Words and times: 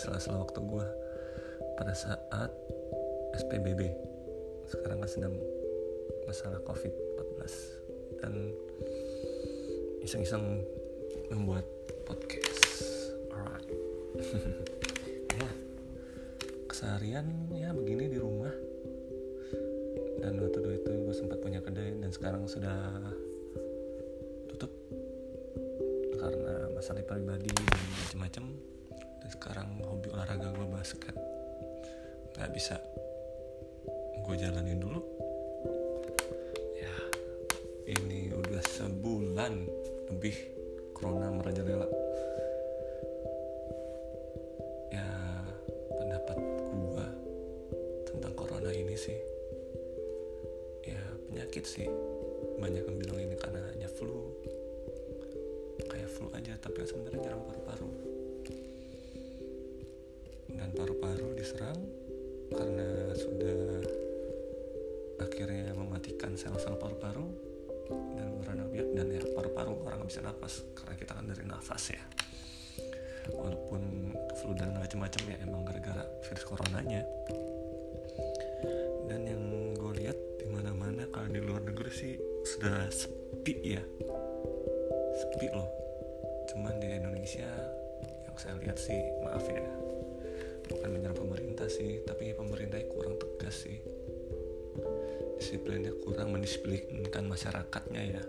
sela-sela 0.00 0.40
waktu 0.40 0.64
gue 0.64 0.86
pada 1.76 1.92
saat 1.92 2.48
SPBB 3.36 3.92
sekarang 4.64 5.04
kan 5.04 5.10
sedang 5.12 5.34
masalah 6.24 6.56
COVID-14 6.64 7.52
dan 8.24 8.32
iseng-iseng 10.00 10.64
membuat 11.28 11.68
podcast. 12.08 13.12
Alright. 13.28 13.68
Ya. 15.40 15.48
Keseharian 16.68 17.48
ya 17.54 17.72
begini 17.72 18.12
di 18.12 18.18
rumah. 18.20 18.52
Dan 20.20 20.36
waktu 20.36 20.58
dulu 20.60 20.74
itu 20.76 20.90
gue 20.90 21.16
sempat 21.16 21.40
punya 21.40 21.64
kedai 21.64 21.96
dan 21.96 22.12
sekarang 22.12 22.44
sudah 22.44 22.76
tutup. 24.52 24.68
Karena 26.20 26.68
masalah 26.76 27.00
pribadi 27.08 27.48
dan 27.48 27.88
macam-macam 28.04 28.44
sekarang 29.30 29.78
hobi 29.86 30.10
olahraga 30.10 30.50
gue 30.50 30.66
basket. 30.66 31.14
Nggak 32.34 32.50
bisa. 32.50 32.76
Gue 34.26 34.34
jalanin 34.34 34.82
dulu. 34.82 35.00
Ya 36.74 36.94
ini 37.86 38.34
udah 38.34 38.62
sebulan 38.74 39.54
lebih 40.10 40.34
corona 40.98 41.30
merajalela. 41.30 41.86
Ya 44.90 45.06
pendapat 45.94 46.38
gue 46.74 47.06
tentang 48.10 48.34
corona 48.34 48.74
ini 48.74 48.98
sih 48.98 49.18
ya 50.82 51.00
penyakit 51.30 51.64
sih. 51.64 51.86
Banyak 52.58 52.82
yang 52.82 52.98
bilang 52.98 53.18
ini 53.30 53.38
karena 53.38 53.62
hanya 53.70 53.86
flu. 53.86 54.34
Kayak 55.86 56.10
flu 56.10 56.28
aja 56.34 56.58
tapi 56.58 56.82
sebenarnya 56.82 57.30
nyerang 57.30 57.46
paru-paru 57.46 57.99
diserang 61.40 61.80
karena 62.52 63.16
sudah 63.16 63.80
akhirnya 65.24 65.72
mematikan 65.72 66.36
sel-sel 66.36 66.76
paru-paru 66.76 67.32
dan 67.88 68.28
beranak 68.44 68.68
biak 68.68 68.88
dan 68.92 69.08
ya 69.08 69.24
paru-paru 69.32 69.72
orang 69.88 70.04
bisa 70.04 70.20
nafas 70.20 70.68
karena 70.76 70.94
kita 71.00 71.16
kan 71.16 71.24
dari 71.24 71.44
nafas 71.48 71.96
ya. 71.96 72.02
Walaupun 73.32 74.12
flu 74.36 74.52
dan 74.52 74.76
macam-macam 74.76 75.22
ya 75.32 75.36
emang 75.40 75.64
gara-gara 75.64 76.04
virus 76.28 76.44
coronanya. 76.44 77.08
Dan 79.08 79.20
yang 79.24 79.42
gue 79.80 79.92
lihat 79.96 80.18
di 80.36 80.46
mana-mana 80.52 81.08
kalau 81.08 81.28
di 81.32 81.40
luar 81.40 81.64
negeri 81.64 81.88
sih 81.88 82.14
sudah 82.44 82.84
sepi 82.92 83.54
ya. 83.64 83.82
Sepi 85.24 85.46
loh. 85.56 85.68
Cuman 86.52 86.76
di 86.84 86.88
Indonesia 87.00 87.48
yang 88.28 88.36
saya 88.36 88.60
lihat 88.60 88.76
sih 88.76 89.00
maaf 89.24 89.44
ya 89.48 89.64
bukan 90.70 90.88
menyerang 90.94 91.18
pemerintah 91.18 91.66
sih 91.66 92.00
tapi 92.06 92.30
pemerintahnya 92.32 92.86
kurang 92.86 93.18
tegas 93.18 93.66
sih. 93.66 93.78
Disiplinnya 95.36 95.92
kurang 96.00 96.32
mendisiplinkan 96.32 97.26
masyarakatnya 97.26 98.02
ya. 98.06 98.22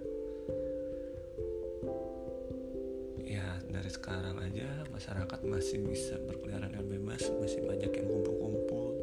Ya 3.22 3.48
dari 3.70 3.92
sekarang 3.94 4.42
aja 4.42 4.68
masyarakat 4.90 5.40
masih 5.46 5.86
bisa 5.86 6.18
berkeliaran 6.26 6.74
dengan 6.74 6.88
bebas 6.90 7.24
masih 7.40 7.62
banyak 7.64 7.92
yang 7.94 8.08
kumpul-kumpul. 8.10 8.98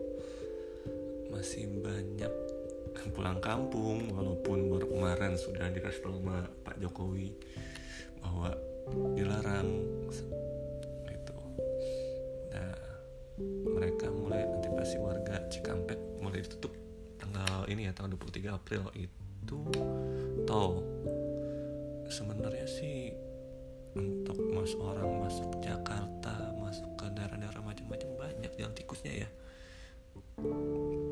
Masih 1.31 1.71
banyak 1.79 2.33
yang 2.99 3.11
pulang 3.15 3.39
kampung 3.39 4.11
walaupun 4.11 4.67
baru 4.67 4.87
kemarin 4.91 5.39
sudah 5.39 5.71
dikasih 5.71 6.03
Pak 6.67 6.77
Jokowi 6.83 7.31
bahwa 8.19 8.51
dilarang 9.15 9.69
mereka 13.75 14.09
mulai 14.09 14.49
antisipasi 14.49 14.97
warga 15.01 15.45
Cikampek 15.53 15.99
mulai 16.25 16.41
ditutup 16.41 16.73
tanggal 17.19 17.69
ini 17.69 17.89
ya 17.89 17.93
tanggal 17.93 18.17
23 18.17 18.57
April. 18.57 18.83
Itu 18.97 19.59
tol 20.49 20.81
sebenarnya 22.09 22.65
sih 22.65 23.13
untuk 23.99 24.39
mas 24.55 24.73
orang 24.79 25.29
masuk 25.29 25.61
Jakarta 25.61 26.57
masuk 26.57 26.89
ke 26.97 27.07
daerah-daerah 27.13 27.61
macam-macam 27.61 28.09
banyak 28.17 28.53
jalan 28.57 28.73
tikusnya 28.73 29.27
ya. 29.27 29.29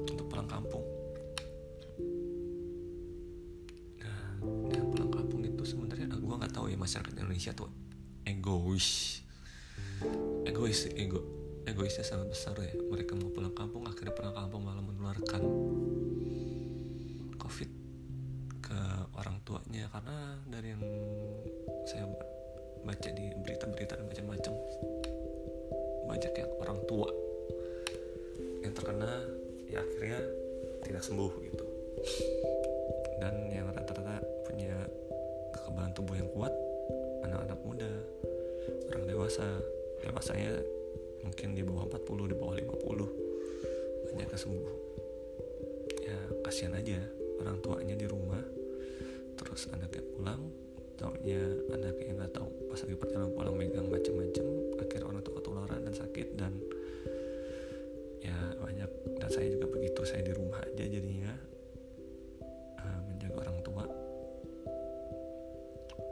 Untuk 0.07 0.27
pulang 0.31 0.49
kampung. 0.49 0.85
Nah 4.01 4.73
yang 4.73 4.89
pulang 4.89 5.11
kampung 5.11 5.43
itu 5.43 5.63
sebenarnya 5.67 6.07
gue 6.09 6.37
nggak 6.37 6.55
tahu 6.55 6.71
ya 6.71 6.79
masyarakat 6.79 7.13
Indonesia 7.13 7.53
tuh 7.53 7.69
egois. 8.25 9.21
Egois 10.47 10.87
ego 10.95 11.36
egoisnya 11.67 12.07
sangat 12.07 12.31
besar 12.31 12.55
ya. 12.63 12.73
Mereka 12.79 13.19
mau 13.19 13.29
pulang 13.35 13.53
kampung 13.53 13.83
akhirnya 13.85 14.15
pulang 14.15 14.35
kampung 14.35 14.63
malah 14.63 14.81
menularkan 14.81 15.43
covid 17.43 17.71
ke 18.63 18.79
orang 19.19 19.37
tuanya. 19.43 19.91
Karena 19.91 20.17
dari 20.47 20.69
yang 20.71 20.83
saya 21.85 22.07
baca 22.87 23.11
di 23.11 23.35
berita-berita 23.43 23.99
dan 23.99 24.07
macam-macam 24.07 24.55
banyak 26.07 26.33
yang 26.39 26.51
orang 26.63 26.79
tua 26.87 27.11
yang 28.63 28.71
terkena 28.71 29.11
ya 29.67 29.83
akhirnya 29.83 30.23
tidak 30.87 31.03
sembuh 31.03 31.33
gitu. 31.51 31.67
Dan 33.19 33.51
yang 33.51 33.67
rata-rata 33.75 34.23
punya 34.47 34.87
kekebalan 35.51 35.91
tubuh 35.99 36.15
yang 36.15 36.31
kuat 36.31 36.55
anak-anak 37.27 37.59
muda 37.67 37.91
orang 38.95 39.05
dewasa. 39.11 39.47
Dewasanya 39.97 40.63
mungkin 41.27 41.59
di 41.59 41.63
bawah 41.67 41.91
40 41.91 42.31
di 42.31 42.37
bawah 42.39 42.55
50 42.55 44.15
banyak 44.15 44.29
yang 44.33 44.41
sembuh 44.41 44.75
ya 46.07 46.19
kasihan 46.47 46.79
aja 46.79 47.03
orang 47.43 47.59
tuanya 47.61 47.95
di 47.99 48.07
rumah. 48.09 48.43
Terus 49.37 49.69
anaknya 49.73 50.03
pulang. 50.15 50.43
Taunya 50.97 51.45
anaknya 51.77 52.25
nggak 52.25 52.33
tahu 52.33 52.49
pas 52.73 52.81
lagi 52.81 52.97
perjalanan 52.97 53.29
pulang 53.37 53.53
megang 53.53 53.85
macam-macam 53.93 54.47
akhirnya 54.81 55.05
orang 55.05 55.21
tua 55.21 55.35
ketularan 55.37 55.81
dan 55.85 55.93
sakit 55.93 56.29
dan 56.41 56.53
ya 58.25 58.37
banyak. 58.57 58.91
Dan 59.21 59.29
saya 59.29 59.47
juga 59.53 59.67
begitu 59.77 60.01
saya 60.09 60.25
di 60.25 60.33
rumah 60.33 60.65
aja 60.65 60.85
jadinya. 60.89 61.37
Uh, 62.81 63.01
menjaga 63.13 63.39
orang 63.45 63.59
tua. 63.61 63.85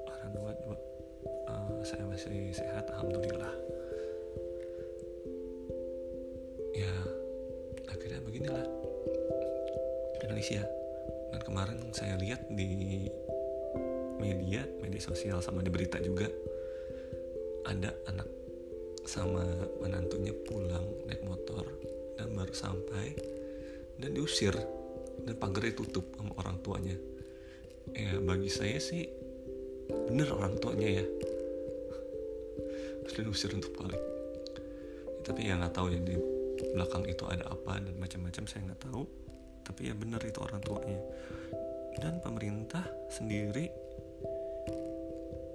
Orang 0.04 0.30
tua 0.36 0.50
juga 0.60 0.76
uh, 1.48 1.80
saya 1.80 2.04
masih 2.04 2.52
sehat 2.52 2.84
alhamdulillah 2.92 3.73
beginilah. 8.34 8.66
Indonesia. 10.26 10.66
Dan 11.30 11.40
kemarin 11.46 11.78
saya 11.94 12.18
lihat 12.18 12.50
di 12.50 13.06
media 14.18 14.66
media 14.82 14.98
sosial 14.98 15.38
sama 15.38 15.62
di 15.62 15.70
berita 15.70 16.02
juga 16.02 16.26
ada 17.70 17.94
anak 18.10 18.26
sama 19.06 19.46
menantunya 19.78 20.34
pulang 20.34 20.82
naik 21.06 21.22
motor 21.22 21.62
dan 22.18 22.34
baru 22.34 22.50
sampai 22.50 23.14
dan 24.02 24.10
diusir 24.18 24.58
dan 25.22 25.38
pagarnya 25.38 25.78
tutup 25.78 26.02
sama 26.18 26.34
orang 26.42 26.58
tuanya. 26.58 26.98
Ya 27.94 28.18
bagi 28.18 28.50
saya 28.50 28.82
sih 28.82 29.06
bener 30.10 30.34
orang 30.34 30.58
tuanya 30.58 30.90
ya. 30.90 31.06
Dan 33.14 33.30
usir 33.30 33.54
untuk 33.54 33.78
balik. 33.78 34.02
Tapi 35.22 35.46
ya 35.46 35.54
nggak 35.54 35.70
tahu 35.70 35.94
ya 35.94 36.02
di 36.02 36.33
belakang 36.74 37.04
itu 37.06 37.24
ada 37.26 37.46
apa 37.50 37.80
dan 37.80 37.94
macam-macam 37.98 38.44
saya 38.46 38.66
nggak 38.70 38.82
tahu. 38.90 39.02
Tapi 39.64 39.88
ya 39.88 39.94
bener 39.96 40.20
itu 40.22 40.38
orang 40.42 40.60
tuanya. 40.60 41.00
Dan 41.98 42.20
pemerintah 42.20 42.84
sendiri 43.08 43.70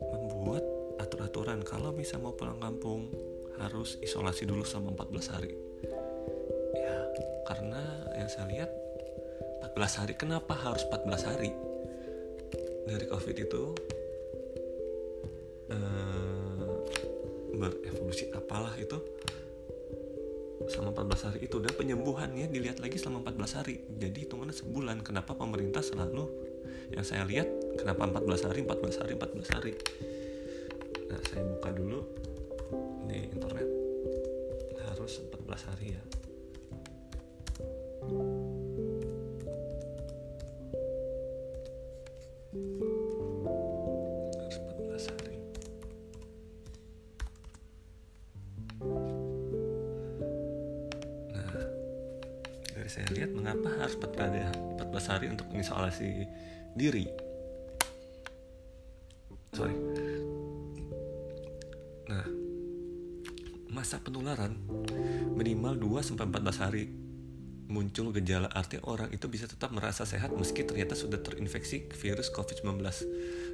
membuat 0.09 0.63
atur-aturan 0.99 1.61
kalau 1.63 1.93
bisa 1.93 2.17
mau 2.17 2.33
pulang 2.33 2.59
kampung 2.59 3.11
harus 3.59 3.99
isolasi 3.99 4.47
dulu 4.47 4.63
selama 4.63 4.95
14 4.95 5.33
hari. 5.35 5.53
Ya 6.73 6.95
karena 7.45 7.83
yang 8.15 8.29
saya 8.31 8.45
lihat 8.47 8.71
14 9.75 9.99
hari 9.99 10.13
kenapa 10.15 10.55
harus 10.55 10.83
14 10.87 11.27
hari? 11.27 11.51
Dari 12.89 13.05
covid 13.05 13.35
itu 13.37 13.63
eh, 15.69 16.73
berevolusi 17.59 18.31
apalah 18.31 18.73
itu 18.79 18.97
selama 20.69 20.93
14 21.09 21.27
hari. 21.27 21.39
Itu 21.49 21.57
dan 21.59 21.73
penyembuhannya 21.73 22.47
dilihat 22.53 22.79
lagi 22.79 23.01
selama 23.01 23.25
14 23.25 23.57
hari. 23.57 23.75
Jadi 23.97 24.29
hitungannya 24.29 24.53
sebulan. 24.53 25.01
Kenapa 25.01 25.33
pemerintah 25.33 25.81
selalu 25.81 26.29
yang 26.93 27.05
saya 27.05 27.25
lihat 27.25 27.49
kenapa 27.75 28.05
14 28.05 28.47
hari 28.47 28.59
14 28.63 29.01
hari 29.01 29.13
14 29.17 29.55
hari? 29.57 29.73
Nah 31.09 31.19
saya 31.25 31.43
buka 31.43 31.69
dulu. 31.73 31.99
Di 33.09 33.25
internet. 33.33 33.67
Harus 34.85 35.25
14 35.25 35.69
hari 35.73 35.97
ya 35.97 36.18
saya 52.87 53.09
lihat 53.11 53.35
mengapa 53.35 53.67
harus 53.81 53.97
14 53.97 55.11
hari 55.11 55.27
untuk 55.27 55.49
mengisolasi 55.51 56.29
diri 56.77 57.09
sorry 59.51 59.75
nah 62.07 62.25
masa 63.73 63.99
penularan 63.99 64.55
minimal 65.35 65.75
2 65.75 66.07
sampai 66.07 66.25
14 66.29 66.63
hari 66.63 66.83
muncul 67.69 68.09
gejala 68.09 68.49
arti 68.49 68.81
orang 68.81 69.13
itu 69.13 69.29
bisa 69.29 69.45
tetap 69.45 69.69
merasa 69.69 70.01
sehat 70.01 70.33
meski 70.33 70.65
ternyata 70.65 70.97
sudah 70.97 71.21
terinfeksi 71.21 71.85
virus 72.01 72.33
COVID-19. 72.33 72.81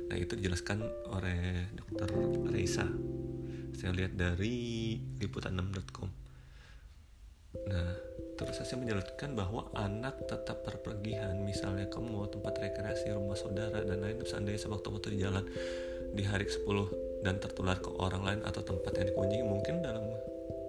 Nah, 0.08 0.16
itu 0.16 0.40
dijelaskan 0.40 0.80
oleh 1.12 1.68
dokter 1.76 2.08
Reisa. 2.48 2.88
Saya 3.76 3.92
lihat 3.92 4.16
dari 4.16 4.96
liputan6.com. 5.20 6.10
Nah, 7.68 7.92
terus 8.36 8.60
saya 8.60 8.76
menjelaskan 8.80 9.32
bahwa 9.36 9.72
anak 9.76 10.20
tetap 10.28 10.64
berpergian, 10.68 11.40
misalnya 11.44 11.88
ke 11.88 12.00
mall, 12.04 12.28
tempat 12.28 12.60
rekreasi, 12.60 13.16
rumah 13.16 13.40
saudara, 13.40 13.80
dan 13.84 14.04
lain 14.04 14.20
seandainya 14.24 14.60
sewaktu-waktu 14.60 15.16
di 15.16 15.18
jalan 15.24 15.44
di 16.16 16.24
hari 16.24 16.48
ke-10 16.48 16.78
dan 17.24 17.40
tertular 17.40 17.80
ke 17.80 17.92
orang 17.96 18.24
lain 18.24 18.42
atau 18.44 18.62
tempat 18.64 18.96
yang 19.00 19.12
dikunjungi 19.12 19.46
mungkin 19.48 19.84
dalam 19.84 20.04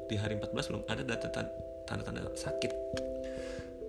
di 0.07 0.15
hari 0.15 0.39
14 0.39 0.55
belum 0.55 0.83
ada 0.87 1.03
data 1.03 1.29
tanda-tanda 1.87 2.31
sakit. 2.35 2.73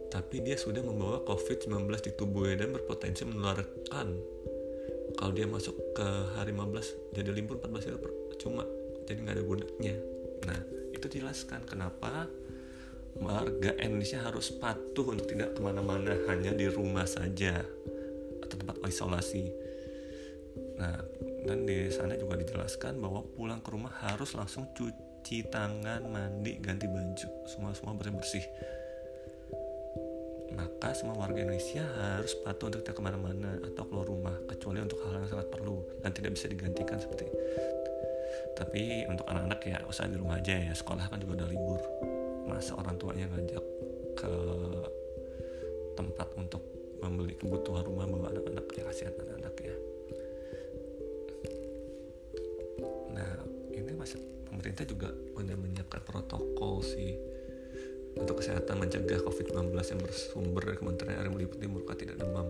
Tapi 0.08 0.36
dia 0.42 0.58
sudah 0.58 0.82
membawa 0.82 1.22
COVID-19 1.26 1.90
di 2.02 2.12
tubuhnya 2.18 2.66
dan 2.66 2.74
berpotensi 2.74 3.28
menularkan. 3.28 4.08
Kalau 5.18 5.34
dia 5.34 5.50
masuk 5.50 5.76
ke 5.98 6.08
hari 6.38 6.54
15 6.54 7.14
jadi 7.18 7.30
libur 7.34 7.62
14 7.62 7.90
itu 7.90 7.98
cuma 8.42 8.64
jadi 9.06 9.20
nggak 9.22 9.36
ada 9.38 9.44
gunanya. 9.44 9.96
Nah 10.46 10.60
itu 10.94 11.06
jelaskan 11.10 11.66
kenapa 11.66 12.30
warga 13.22 13.72
Indonesia 13.82 14.22
harus 14.22 14.54
patuh 14.54 15.14
untuk 15.14 15.28
tidak 15.30 15.58
ke 15.58 15.60
mana-mana 15.62 16.14
hanya 16.30 16.54
di 16.54 16.70
rumah 16.70 17.06
saja 17.06 17.66
atau 18.44 18.56
tempat 18.56 18.78
isolasi. 18.86 19.50
Nah 20.78 20.98
dan 21.48 21.64
di 21.64 21.88
sana 21.90 22.20
juga 22.20 22.38
dijelaskan 22.38 23.00
bahwa 23.00 23.24
pulang 23.34 23.64
ke 23.64 23.70
rumah 23.72 23.94
harus 24.06 24.36
langsung 24.36 24.68
cuci 24.76 25.48
tangan 25.50 26.06
mandi 26.08 26.60
ganti 26.62 26.86
baju. 26.86 27.30
Semua 27.50 27.72
semua 27.74 27.94
bersih 27.96 28.16
bersih 28.16 28.46
maka 30.58 30.90
semua 30.96 31.14
warga 31.14 31.44
Indonesia 31.44 31.86
harus 31.86 32.34
patuh 32.42 32.74
untuk 32.74 32.82
tidak 32.82 32.98
ke 32.98 33.04
mana-mana 33.06 33.62
atau 33.62 33.84
keluar 33.86 34.10
rumah 34.10 34.34
kecuali 34.50 34.82
untuk 34.82 34.98
hal 35.06 35.22
yang 35.22 35.30
sangat 35.30 35.48
perlu 35.54 35.86
dan 36.02 36.10
tidak 36.16 36.34
bisa 36.34 36.50
digantikan 36.50 36.98
seperti 36.98 37.30
tapi 38.58 39.06
untuk 39.06 39.30
anak-anak 39.30 39.60
ya 39.70 39.78
usah 39.86 40.10
di 40.10 40.18
rumah 40.18 40.42
aja 40.42 40.58
ya. 40.58 40.74
Sekolah 40.74 41.14
kan 41.14 41.22
juga 41.22 41.46
udah 41.46 41.50
libur 41.54 41.82
masa 42.48 42.74
orang 42.80 42.96
tuanya 42.96 43.28
ngajak 43.30 43.66
ke 44.18 44.34
tempat 46.00 46.28
untuk 46.40 46.64
membeli 47.04 47.38
kebutuhan 47.38 47.86
rumah 47.86 48.10
bawa 48.10 48.34
anak-anak 48.34 48.66
ya 48.74 48.84
kasihan 48.90 49.14
anak-anak 49.20 49.56
ya. 49.62 49.76
Nah 53.14 53.32
ini 53.76 53.92
masih 53.94 54.18
pemerintah 54.48 54.88
juga 54.88 55.12
udah 55.38 55.58
menyiapkan 55.60 56.02
protokol 56.08 56.82
sih 56.82 57.14
untuk 58.18 58.42
kesehatan 58.42 58.82
mencegah 58.82 59.22
COVID-19 59.22 59.78
yang 59.78 60.02
bersumber 60.02 60.62
dari 60.66 60.78
Kementerian 60.82 61.22
Air 61.22 61.30
Meliputi 61.30 61.70
Murka 61.70 61.94
tidak 61.94 62.18
demam 62.18 62.50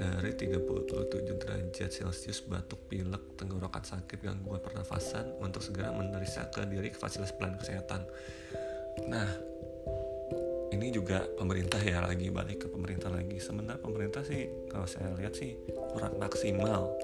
dari 0.00 0.32
37 0.32 1.36
derajat 1.36 1.90
Celcius 1.92 2.40
batuk 2.48 2.88
pilek 2.88 3.36
tenggorokan 3.36 3.84
sakit 3.84 4.24
gangguan 4.24 4.64
pernafasan 4.64 5.36
untuk 5.44 5.60
segera 5.60 5.92
memeriksa 5.92 6.48
ke 6.48 6.64
diri 6.64 6.88
ke 6.88 6.96
fasilitas 6.96 7.36
pelayanan 7.36 7.60
kesehatan. 7.60 8.00
Nah 9.12 9.28
ini 10.72 10.88
juga 10.88 11.28
pemerintah 11.36 11.76
ya 11.84 12.00
lagi 12.00 12.32
balik 12.32 12.64
ke 12.64 12.68
pemerintah 12.72 13.12
lagi. 13.12 13.36
Sebenarnya 13.36 13.76
pemerintah 13.76 14.24
sih 14.24 14.48
kalau 14.72 14.88
saya 14.88 15.12
lihat 15.20 15.36
sih 15.36 15.52
kurang 15.92 16.16
maksimal 16.16 16.96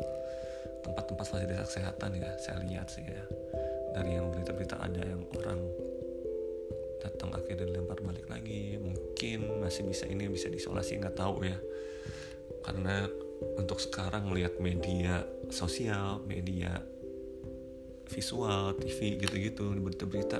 tempat-tempat 0.80 1.26
fasilitas 1.28 1.68
kesehatan 1.76 2.16
ya 2.16 2.32
saya 2.40 2.64
lihat 2.64 2.88
sih 2.88 3.04
ya. 3.04 3.24
Dari 3.92 4.16
yang 4.16 4.32
berita-berita 4.32 4.80
ada 4.80 5.04
yang 5.04 5.20
orang 5.36 5.60
datang 7.04 7.28
akhirnya 7.36 7.68
dilempar 7.68 8.00
balik 8.00 8.24
lagi 8.32 8.80
mungkin 8.80 9.60
masih 9.60 9.84
bisa 9.84 10.08
ini 10.08 10.32
bisa 10.32 10.48
diisolasi 10.48 10.96
nggak 10.96 11.14
tahu 11.14 11.44
ya 11.44 11.60
karena 12.66 13.06
untuk 13.54 13.78
sekarang 13.78 14.26
melihat 14.26 14.58
media 14.58 15.22
sosial 15.54 16.18
media 16.26 16.82
visual 18.10 18.74
TV 18.82 19.22
gitu-gitu 19.22 19.70
berita-berita 19.78 20.38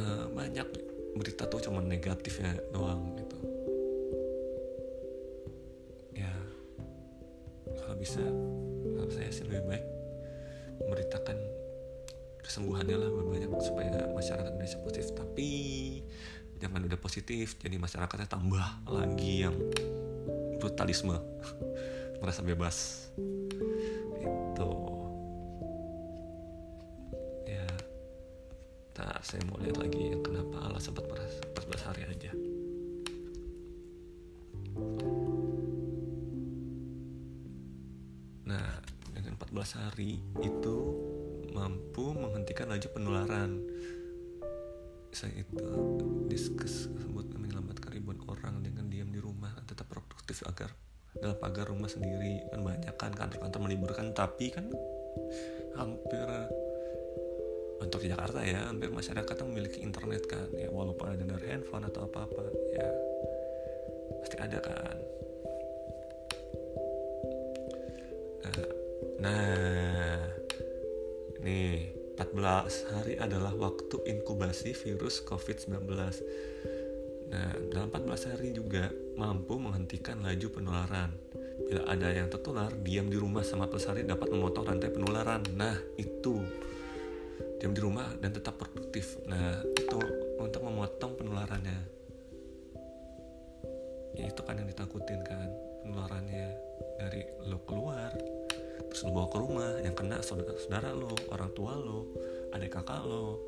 uh, 0.00 0.26
banyak 0.32 0.64
berita 1.12 1.44
tuh 1.44 1.60
cuma 1.60 1.84
negatifnya 1.84 2.56
doang 2.72 3.12
gitu. 3.20 3.38
Ya 6.16 6.32
kalau 7.76 7.96
bisa 8.00 8.24
kalau 8.96 9.10
saya 9.12 9.28
sih 9.28 9.44
lebih 9.44 9.68
baik 9.68 9.84
memberitakan 10.80 11.36
kesembuhannya 12.40 12.96
lah 12.96 13.10
banyak 13.12 13.50
supaya 13.60 14.08
masyarakat 14.12 14.50
Indonesia 14.56 14.80
positif. 14.80 15.12
Tapi 15.12 15.50
jangan 16.62 16.86
udah 16.86 16.94
positif 16.94 17.58
jadi 17.58 17.74
masyarakatnya 17.74 18.30
tambah 18.30 18.62
lagi 18.86 19.42
yang 19.42 19.58
brutalisme. 20.62 21.18
Merasa 22.22 22.46
bebas. 22.46 23.10
Itu. 24.22 24.70
Ya 27.50 27.66
tak 28.94 29.26
saya 29.26 29.42
mau 29.50 29.58
lihat 29.58 29.82
lagi 29.82 30.14
yang 30.14 30.22
kenapa 30.22 30.62
Allah 30.62 30.78
sempat 30.78 31.02
merasa 31.10 31.42
14 31.50 31.82
hari 31.90 32.02
aja. 32.06 32.30
Nah 38.46 38.70
dengan 39.10 39.34
14 39.34 39.82
hari 39.82 40.22
itu 40.46 40.76
mampu 41.50 42.14
menghentikan 42.14 42.70
laju 42.70 42.86
penularan. 42.94 43.58
Selain 45.12 45.44
itu, 45.44 45.68
diskus 46.26 46.88
tersebut 46.88 47.36
menyelamatkan 47.36 47.92
ribuan 47.92 48.18
orang 48.26 48.64
dengan 48.64 48.88
diam 48.88 49.12
di 49.12 49.20
rumah 49.20 49.52
tetap 49.68 49.86
produktif 49.92 50.40
agar 50.48 50.72
dalam 51.14 51.36
pagar 51.36 51.68
rumah 51.68 51.86
sendiri. 51.86 52.48
Kan 52.48 52.64
banyak 52.64 52.94
kan 52.96 53.12
kantor-kantor 53.12 53.60
meliburkan 53.68 54.16
tapi 54.16 54.48
kan 54.50 54.72
hampir 55.76 56.26
untuk 57.78 58.00
di 58.00 58.08
Jakarta 58.08 58.40
ya 58.40 58.66
hampir 58.72 58.88
masyarakat 58.88 59.34
yang 59.36 59.48
memiliki 59.52 59.78
internet 59.84 60.24
kan. 60.24 60.48
Ya 60.56 60.72
walaupun 60.72 61.12
ada 61.12 61.22
dari 61.22 61.46
handphone 61.52 61.86
atau 61.86 62.08
apa-apa 62.08 62.44
ya 62.72 62.88
pasti 64.24 64.36
ada 64.40 64.58
kan. 64.64 64.96
Nah, 68.42 68.54
nah 69.22 69.72
Nih, 71.42 71.90
14 72.22 72.94
hari 72.94 73.18
adalah 73.18 73.50
waktu 73.58 73.98
inkubasi 74.06 74.70
virus 74.78 75.26
COVID-19. 75.26 75.90
Nah, 77.34 77.50
dalam 77.74 77.90
14 77.90 78.30
hari 78.30 78.54
juga 78.54 78.86
mampu 79.18 79.58
menghentikan 79.58 80.22
laju 80.22 80.46
penularan. 80.54 81.10
Bila 81.66 81.82
ada 81.90 82.14
yang 82.14 82.30
tertular, 82.30 82.70
diam 82.86 83.10
di 83.10 83.18
rumah 83.18 83.42
sama 83.42 83.66
14 83.66 83.90
hari 83.90 84.00
dapat 84.06 84.30
memotong 84.30 84.70
rantai 84.70 84.94
penularan. 84.94 85.42
Nah, 85.58 85.74
itu. 85.98 86.38
Diam 87.58 87.74
di 87.74 87.82
rumah 87.82 88.06
dan 88.22 88.30
tetap 88.30 88.54
produktif. 88.54 89.18
Nah, 89.26 89.58
itu 89.74 89.98
untuk 90.38 90.62
memotong 90.62 91.18
penularannya. 91.18 91.78
Ya 94.14 94.30
itu 94.30 94.40
kan 94.46 94.62
yang 94.62 94.68
ditakutin 94.70 95.26
kan, 95.26 95.48
penularannya 95.82 96.46
dari 97.02 97.26
lo 97.50 97.58
keluar 97.66 98.14
terus 98.88 99.08
lo 99.08 99.10
bawa 99.12 99.28
ke 99.32 99.38
rumah 99.40 99.70
yang 99.80 99.96
kena 99.96 100.20
saudara 100.20 100.54
saudara 100.60 100.92
lo 100.92 101.12
orang 101.32 101.50
tua 101.56 101.74
lo 101.76 102.12
adik 102.52 102.76
kakak 102.76 103.02
lo 103.08 103.40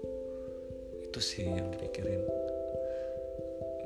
itu 1.14 1.22
sih 1.22 1.46
yang 1.46 1.70
dipikirin. 1.70 2.26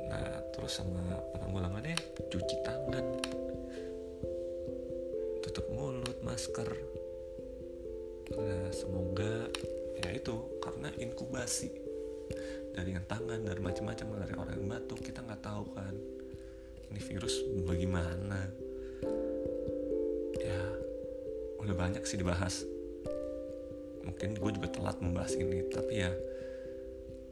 Nah 0.09 0.41
terus 0.49 0.81
sama 0.81 0.97
penanggulangannya 1.29 1.93
cuci 2.25 2.55
tangan. 2.65 3.05
Tutup 5.45 5.69
mulut 5.69 6.17
masker. 6.25 6.65
Nah 8.33 8.73
semoga 8.73 9.45
ya 10.01 10.09
itu 10.09 10.57
karena 10.57 10.89
inkubasi. 10.97 11.69
Dari 12.73 12.97
yang 12.97 13.05
tangan 13.05 13.45
dari 13.45 13.61
macam-macam 13.61 14.25
dari 14.25 14.33
orang 14.33 14.57
yang 14.57 14.65
batuk 14.65 15.05
kita 15.05 15.21
nggak 15.21 15.45
tahu 15.45 15.69
kan. 15.77 15.93
Ini 16.89 16.97
virus 17.13 17.45
bagaimana 17.69 18.49
udah 21.69 21.77
banyak 21.77 22.01
sih 22.01 22.17
dibahas. 22.17 22.65
Mungkin 24.01 24.41
gue 24.41 24.51
juga 24.57 24.73
telat 24.73 24.97
membahas 25.05 25.37
ini 25.37 25.69
tapi 25.69 26.01
ya 26.01 26.09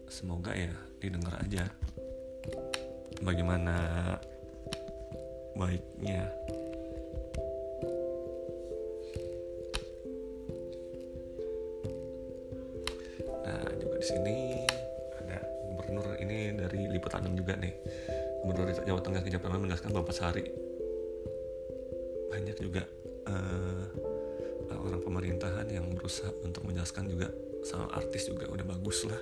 semoga 0.05 0.53
ya 0.53 0.69
didengar 1.01 1.41
aja 1.41 1.65
bagaimana 3.25 3.73
baiknya. 5.57 6.29
Nah 13.41 13.65
juga 13.81 13.95
di 13.97 14.05
sini 14.05 14.37
ada 15.17 15.41
gubernur 15.73 16.13
ini 16.21 16.53
dari 16.53 16.85
liputan 16.93 17.25
juga 17.33 17.57
nih. 17.57 17.73
Gubernur 18.45 18.69
Jawa 18.69 19.01
Tengah 19.01 19.25
Kejaksaan 19.25 19.57
menegaskan 19.57 19.97
Bapak 19.97 20.13
Sari. 20.13 20.45
Banyak 22.29 22.61
juga 22.61 22.85
berusaha 26.07 26.31
untuk 26.47 26.63
menjelaskan 26.63 27.11
juga 27.11 27.27
soal 27.67 27.91
artis 27.91 28.31
juga 28.31 28.47
udah 28.47 28.63
bagus 28.63 29.03
lah. 29.03 29.19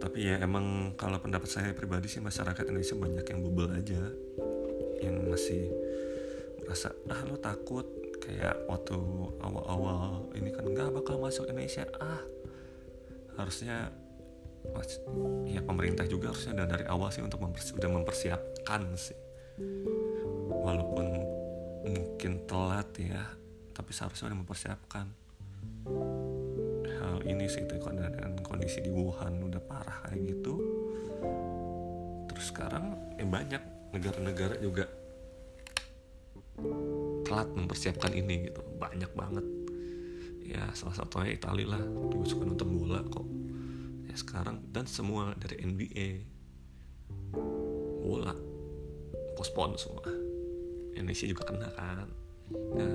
Tapi 0.00 0.24
ya 0.24 0.40
emang 0.40 0.96
kalau 0.96 1.20
pendapat 1.20 1.52
saya 1.52 1.76
pribadi 1.76 2.08
sih 2.08 2.24
masyarakat 2.24 2.64
Indonesia 2.64 2.96
banyak 2.96 3.26
yang 3.28 3.40
bubble 3.44 3.76
aja 3.76 4.00
yang 5.04 5.28
masih 5.28 5.68
merasa 6.64 6.96
ah 7.12 7.20
lo 7.28 7.36
takut? 7.36 7.84
Kayak 8.24 8.56
waktu 8.72 8.96
awal-awal 9.44 10.32
ini 10.32 10.48
kan 10.48 10.64
nggak 10.64 10.96
bakal 10.96 11.20
masuk 11.20 11.44
Indonesia. 11.52 11.84
Ah 12.00 12.24
harusnya 13.36 13.92
ya 15.44 15.60
pemerintah 15.60 16.08
juga 16.08 16.32
harusnya 16.32 16.64
dari 16.64 16.88
awal 16.88 17.12
sih 17.12 17.20
untuk 17.20 17.44
mempersi 17.44 17.76
udah 17.76 17.90
mempersiapkan 17.92 18.96
sih. 18.96 19.20
Walaupun 20.48 21.06
mungkin 21.84 22.48
telat 22.48 22.88
ya 22.96 23.22
tapi 23.76 23.92
seharusnya 23.92 24.32
udah 24.32 24.40
mempersiapkan 24.40 25.25
hal 27.06 27.22
ini 27.22 27.46
sih 27.46 27.62
itu 27.62 27.78
kondisi 28.42 28.82
di 28.82 28.90
Wuhan 28.90 29.38
udah 29.46 29.62
parah 29.62 30.10
kayak 30.10 30.22
gitu. 30.26 30.54
Terus 32.26 32.46
sekarang 32.50 33.14
ya 33.14 33.24
banyak 33.24 33.62
negara-negara 33.94 34.58
juga 34.58 34.84
telat 37.22 37.48
mempersiapkan 37.54 38.12
ini 38.12 38.50
gitu. 38.50 38.60
Banyak 38.76 39.12
banget. 39.14 39.46
Ya 40.46 40.62
salah 40.74 40.94
satunya 40.94 41.34
Italia 41.34 41.78
lah 41.78 41.82
juga 42.10 42.26
suka 42.26 42.42
nonton 42.46 42.70
bola 42.74 43.02
kok. 43.06 43.26
Ya 44.06 44.14
sekarang 44.18 44.62
dan 44.70 44.86
semua 44.86 45.34
dari 45.38 45.62
NBA 45.62 46.08
bola 48.02 48.34
pospon 49.38 49.74
semua. 49.78 50.06
Indonesia 50.96 51.26
juga 51.28 51.42
kena 51.50 51.68
kan. 51.76 52.08
Nah 52.78 52.94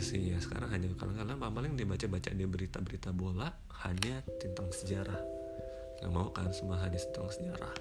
itu 0.00 0.16
sih. 0.16 0.32
Ya 0.32 0.40
sekarang 0.40 0.72
hanya 0.72 0.88
kadang-kadang 0.96 1.36
paling 1.36 1.76
dibaca-baca 1.76 2.32
di 2.32 2.48
berita-berita 2.48 3.12
bola 3.12 3.52
hanya 3.84 4.24
tentang 4.40 4.72
sejarah. 4.72 5.20
Nggak 6.00 6.08
mau 6.16 6.32
kan 6.32 6.48
semua 6.56 6.80
hanya 6.80 6.96
tentang 6.96 7.28
sejarah. 7.28 7.74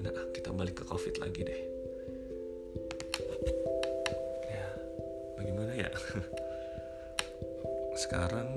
Nah 0.00 0.24
kita 0.32 0.48
balik 0.56 0.80
ke 0.80 0.84
covid 0.88 1.20
lagi 1.20 1.44
deh. 1.44 1.60
Ya? 5.76 5.92
Sekarang 8.00 8.48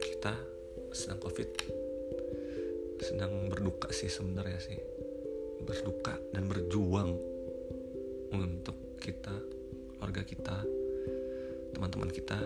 kita 0.00 0.32
sedang 0.96 1.20
covid. 1.20 1.48
Sedang 3.04 3.52
berduka 3.52 3.92
sih 3.92 4.08
sebenarnya 4.08 4.56
sih 4.56 5.01
berduka 5.62 6.14
dan 6.34 6.50
berjuang 6.50 7.16
untuk 8.32 8.98
kita 8.98 9.34
keluarga 9.96 10.22
kita 10.26 10.56
teman-teman 11.72 12.10
kita 12.12 12.38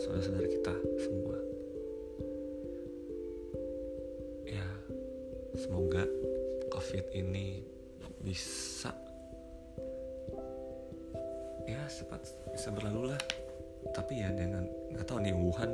saudara-saudara 0.00 0.48
kita 0.48 0.74
semua. 0.98 1.38
Ya 4.48 4.66
semoga 5.56 6.04
covid 6.72 7.06
ini 7.14 7.62
bisa 8.22 8.94
cepat 12.02 12.24
bisa 12.50 12.68
berlalu 12.72 13.14
lah. 13.14 13.22
Tapi 13.92 14.24
ya 14.24 14.30
dengan 14.32 14.64
nggak 14.92 15.06
tahu 15.06 15.20
nih 15.20 15.34
Wuhan 15.36 15.70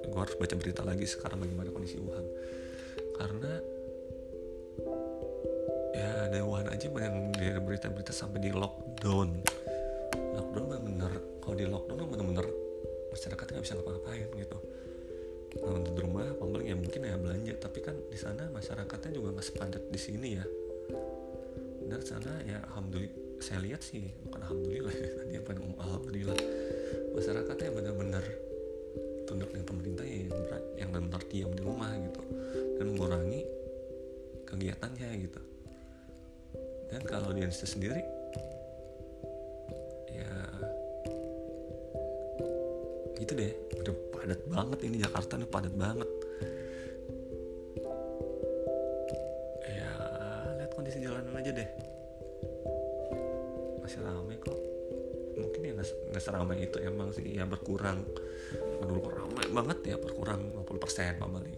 gue 0.00 0.20
harus 0.20 0.36
baca 0.36 0.54
berita 0.58 0.82
lagi 0.82 1.06
sekarang 1.06 1.40
bagaimana 1.40 1.70
kondisi 1.70 1.96
Wuhan. 2.02 2.26
Karena 3.16 3.52
ya 6.00 6.08
ada 6.32 6.38
Wuhan 6.40 6.66
aja 6.72 6.88
yang 6.88 7.28
dari 7.36 7.60
berita-berita 7.60 8.12
sampai 8.16 8.40
di 8.40 8.50
lockdown. 8.50 9.28
Lockdown 10.32 10.64
bener-bener 10.72 11.12
kalau 11.44 11.56
di 11.56 11.66
lockdown 11.68 12.08
bener-bener 12.08 12.46
masyarakatnya 13.12 13.60
nggak 13.60 13.66
bisa 13.68 13.76
ngapa-ngapain 13.76 14.28
gitu. 14.40 14.58
Untuk 15.60 15.92
di 15.98 16.00
rumah 16.00 16.24
paling 16.38 16.66
ya 16.70 16.76
mungkin 16.78 17.00
ya 17.04 17.16
belanja. 17.20 17.52
Tapi 17.60 17.78
kan 17.84 17.96
di 18.08 18.16
sana 18.16 18.48
masyarakatnya 18.48 19.10
juga 19.12 19.36
nggak 19.36 19.46
sepadat 19.46 19.82
di 19.92 20.00
sini 20.00 20.28
ya. 20.40 20.44
Dan 21.90 22.00
sana 22.06 22.32
ya 22.46 22.64
alhamdulillah 22.72 23.28
saya 23.40 23.64
lihat 23.64 23.80
sih 23.80 24.04
bukan 24.28 24.40
alhamdulillah 24.44 24.94
ya 24.94 25.10
tadi 25.20 25.34
apa 25.36 25.50
alhamdulillah. 25.84 26.38
Masyarakatnya 27.12 27.70
benar-benar 27.76 28.24
dan 37.00 37.08
kalau 37.08 37.32
di 37.32 37.40
Indonesia 37.40 37.64
sendiri 37.64 38.04
ya 40.12 40.36
gitu 43.16 43.32
deh. 43.32 43.52
Udah 43.80 43.94
padat 44.12 44.40
banget 44.44 44.78
ini 44.84 45.00
Jakarta 45.00 45.40
nih 45.40 45.48
padat 45.48 45.72
banget. 45.72 46.10
Ya 49.64 49.92
lihat 50.60 50.70
kondisi 50.76 51.00
jalanan 51.00 51.40
aja 51.40 51.50
deh. 51.56 51.68
Masih 53.80 54.04
ramai 54.04 54.36
kok. 54.36 54.60
Mungkin 55.40 55.60
ya 55.64 55.72
nggak 55.80 56.20
seramai 56.20 56.68
itu 56.68 56.76
emang 56.84 57.16
sih 57.16 57.24
ya 57.24 57.48
berkurang. 57.48 58.04
Dulu 58.84 59.00
ramai 59.08 59.48
banget 59.48 59.78
ya 59.88 59.96
berkurang 59.96 60.52
50% 60.68 61.16
paling 61.16 61.56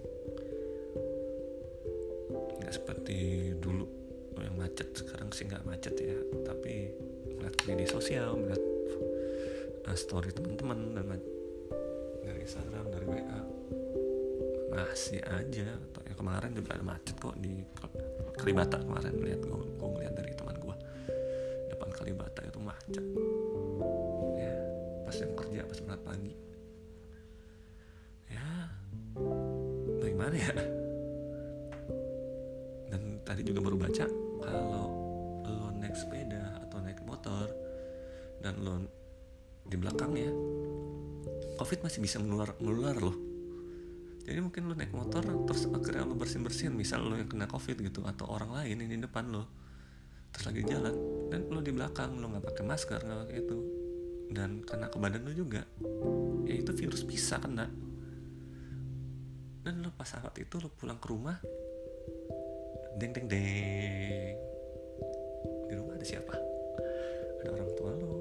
nggak 2.62 2.74
seperti 2.78 3.50
dulu 3.58 4.01
yang 4.40 4.56
macet. 4.56 4.88
Sekarang 4.96 5.28
sih 5.36 5.44
nggak 5.44 5.68
macet 5.68 5.94
ya. 6.00 6.16
Tapi 6.46 6.74
melihat 7.36 7.56
media 7.68 7.88
sosial 7.90 8.38
melihat 8.40 8.62
uh, 9.84 9.96
story 9.98 10.32
teman-teman 10.32 10.96
dari 12.22 12.40
Instagram 12.40 12.88
dari 12.88 13.04
WA 13.04 13.40
masih 14.72 15.20
aja. 15.28 15.68
Ya 15.76 16.14
kemarin 16.16 16.56
juga 16.56 16.80
ada 16.80 16.84
macet 16.86 17.18
kok 17.20 17.36
di 17.36 17.60
Kalibata 18.40 18.80
kemarin. 18.80 19.20
Lihat 19.20 19.44
gue, 19.44 19.60
gue 19.76 19.88
ngeliat 19.92 20.14
dari 20.16 20.32
teman 20.32 20.56
gue 20.56 20.76
Kalibata 22.02 22.42
itu 22.42 22.58
macet. 22.58 23.04
Ya 24.34 24.56
pas 25.06 25.16
yang 25.22 25.32
kerja 25.38 25.60
pas 25.68 25.78
berangkat 25.78 26.02
pagi. 26.02 26.34
Ya 28.26 28.48
bagaimana 30.02 30.34
ya 30.34 30.50
dan 32.92 33.24
tadi 33.24 33.40
juga 33.40 33.64
baru 33.64 33.80
baca 33.80 34.04
kalau 34.44 34.86
lo 35.48 35.72
naik 35.80 35.96
sepeda 35.96 36.60
atau 36.68 36.84
naik 36.84 37.00
motor 37.08 37.48
dan 38.44 38.60
lo 38.60 38.84
di 39.64 39.80
belakang 39.80 40.12
ya 40.12 40.28
covid 41.56 41.80
masih 41.80 42.04
bisa 42.04 42.20
menular 42.20 42.52
menular 42.60 42.96
loh. 42.98 43.16
Jadi 44.22 44.38
mungkin 44.38 44.70
lo 44.70 44.74
naik 44.74 44.94
motor 44.94 45.24
terus 45.48 45.66
akhirnya 45.70 46.06
lo 46.06 46.14
bersin 46.14 46.42
bersin 46.46 46.74
misal 46.74 47.06
lo 47.06 47.18
yang 47.18 47.26
kena 47.26 47.48
covid 47.48 47.80
gitu 47.80 48.04
atau 48.06 48.28
orang 48.30 48.54
lain 48.54 48.82
ini 48.82 48.98
di 48.98 49.02
depan 49.06 49.30
lo. 49.30 49.48
Terus 50.34 50.44
lagi 50.52 50.62
jalan 50.68 50.94
dan 51.32 51.48
lo 51.48 51.60
di 51.64 51.72
belakang 51.72 52.18
lo 52.18 52.28
nggak 52.28 52.44
pakai 52.44 52.64
masker 52.66 53.00
nggak 53.02 53.18
pakai 53.26 53.36
itu. 53.40 53.58
Dan 54.32 54.64
kena 54.64 54.90
ke 54.90 54.98
badan 54.98 55.22
lo 55.22 55.32
juga 55.32 55.62
ya 56.44 56.54
itu 56.54 56.70
virus 56.74 57.06
bisa 57.06 57.38
kena. 57.38 57.66
Dan 59.62 59.74
lo 59.86 59.94
pas 59.94 60.10
saat 60.10 60.34
itu 60.38 60.58
lo 60.58 60.70
pulang 60.74 60.98
ke 60.98 61.06
rumah 61.06 61.38
deng 63.00 63.12
deng 63.16 63.26
deng 63.28 64.36
di 65.68 65.74
rumah 65.76 65.96
ada 65.96 66.06
siapa? 66.06 66.34
Ada 67.42 67.50
orang 67.56 67.70
tua 67.76 67.90
lo. 67.96 68.14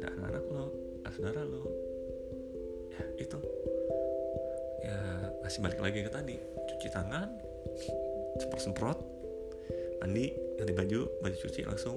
Ada 0.00 0.06
anak-anak 0.16 0.44
lo. 0.48 0.64
Ada 1.04 1.12
saudara 1.12 1.42
lo. 1.44 1.62
Ya 2.96 3.04
itu. 3.20 3.38
Ya 4.80 4.98
masih 5.44 5.60
balik 5.60 5.80
lagi 5.84 5.98
ke 6.04 6.10
tadi. 6.10 6.36
Cuci 6.40 6.88
tangan 6.88 7.28
semprot 8.40 8.62
semprot 8.62 8.98
mandi 10.00 10.32
ganti 10.56 10.72
baju 10.72 11.00
baju 11.20 11.36
cuci 11.36 11.60
langsung. 11.68 11.96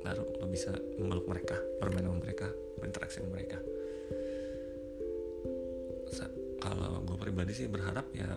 Baru 0.00 0.24
lo 0.40 0.46
bisa 0.50 0.74
memeluk 0.98 1.30
mereka 1.30 1.56
bermain 1.78 2.08
sama 2.08 2.18
mereka 2.18 2.48
berinteraksi 2.80 3.22
sama 3.22 3.38
mereka. 3.38 3.58
Kalau 6.60 7.00
gue 7.02 7.16
pribadi 7.16 7.56
sih 7.56 7.66
berharap 7.72 8.04
ya 8.12 8.28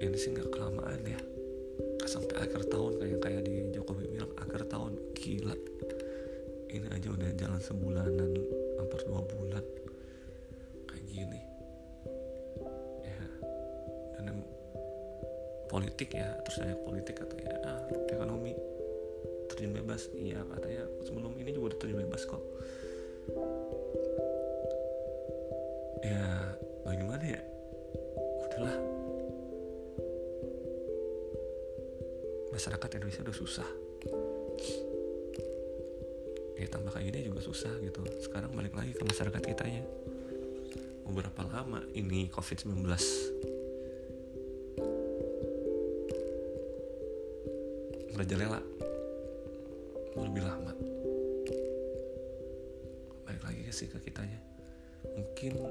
ini 0.00 0.16
sih 0.16 0.32
nggak 0.32 0.50
kelamaan 0.52 1.00
ya. 1.04 1.20
Sampai 2.06 2.38
akhir 2.38 2.70
tahun 2.70 3.02
kayak 3.02 3.18
kayak 3.18 3.42
di 3.44 3.74
Jokowi 3.74 4.06
bilang 4.12 4.32
akhir 4.38 4.70
tahun 4.70 4.94
gila. 5.18 5.56
Ini 6.70 6.86
aja 6.92 7.08
udah 7.08 7.30
jalan 7.34 7.60
sebulanan 7.60 8.30
hampir 8.78 9.00
dua 9.08 9.22
bulan. 9.24 9.64
Kayak 10.86 11.04
gini. 11.08 11.40
Politik 15.66 16.16
ya 16.16 16.32
terus 16.40 16.56
saya 16.62 16.72
politik 16.88 17.20
atau 17.20 17.36
ya 17.36 17.52
ah, 17.68 17.84
ekonomi 18.08 18.56
terjun 19.52 19.76
bebas. 19.76 20.08
Iya 20.16 20.40
katanya 20.56 20.88
sebelum 21.04 21.36
ini 21.36 21.52
juga 21.52 21.74
udah 21.74 21.78
terjun 21.84 22.00
bebas 22.00 22.22
kok. 22.24 22.40
Ya 26.00 26.45
susah. 33.46 33.70
Ya 36.58 36.66
tambah 36.66 36.90
kayak 36.90 37.14
gini 37.14 37.30
juga 37.30 37.38
susah 37.46 37.70
gitu. 37.78 38.02
Sekarang 38.18 38.50
balik 38.58 38.74
lagi 38.74 38.90
ke 38.90 39.06
masyarakat 39.06 39.38
kita 39.38 39.64
ya 39.70 39.86
mau 41.06 41.14
berapa 41.14 41.46
lama 41.46 41.86
ini 41.94 42.26
covid-19 42.34 42.82
merajalela 48.10 48.58
lebih 50.18 50.42
lama. 50.42 50.72
Balik 53.22 53.42
lagi 53.46 53.70
sih 53.70 53.86
ke 53.86 54.02
kitanya. 54.02 54.42
Mungkin 55.14 55.62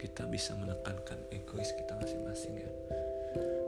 kita 0.00 0.24
bisa 0.32 0.56
menekankan 0.56 1.28
egois 1.28 1.76
kita 1.76 1.92
masing-masing 2.00 2.56
ya. 2.56 2.70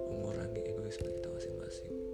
Mengurangi 0.09 0.65
egoisme 0.65 1.13
kita 1.13 1.29
masing-masing 1.29 2.14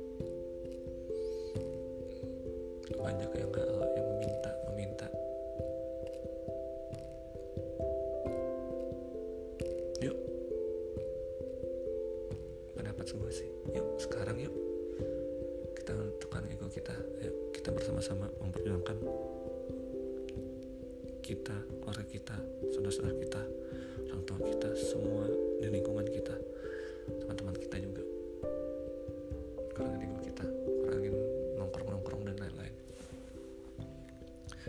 banyak 2.98 3.30
yang 3.36 3.50
hal 3.54 3.88
yang 3.94 4.39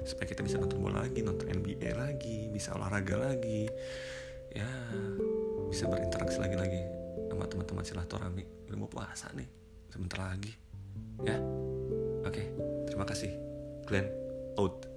supaya 0.04 0.26
kita 0.28 0.42
bisa 0.42 0.58
nonton 0.58 0.82
bola 0.82 1.06
lagi 1.06 1.22
nonton 1.22 1.48
NBA 1.50 1.94
lagi 1.96 2.50
bisa 2.50 2.74
olahraga 2.76 3.18
lagi. 3.18 3.70
Ya 4.52 4.68
bisa 5.72 5.88
berinteraksi 5.88 6.38
lagi 6.44 6.58
lagi 6.60 6.82
sama 7.32 7.48
teman-teman 7.48 7.84
silaturahmi. 7.88 8.44
Udah 8.68 8.78
mau 8.78 8.90
puasa 8.92 9.32
nih 9.32 9.48
sebentar 9.88 10.28
lagi. 10.28 10.52
Ya 11.24 11.38
oke. 12.28 12.44
Terima 12.90 13.06
kasih. 13.08 13.32
Glenn 13.88 14.08
out 14.60 14.88